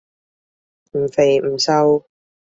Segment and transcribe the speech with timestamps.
[0.93, 2.07] 唔肥唔瘦